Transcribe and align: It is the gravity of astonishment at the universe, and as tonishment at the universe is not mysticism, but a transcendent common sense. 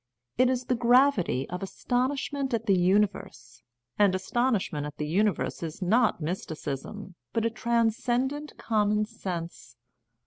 It 0.39 0.49
is 0.49 0.65
the 0.65 0.73
gravity 0.73 1.47
of 1.51 1.61
astonishment 1.61 2.55
at 2.55 2.65
the 2.65 2.73
universe, 2.73 3.61
and 3.99 4.15
as 4.15 4.31
tonishment 4.31 4.87
at 4.87 4.97
the 4.97 5.05
universe 5.05 5.61
is 5.61 5.79
not 5.79 6.19
mysticism, 6.19 7.13
but 7.33 7.45
a 7.45 7.51
transcendent 7.51 8.57
common 8.57 9.05
sense. 9.05 9.75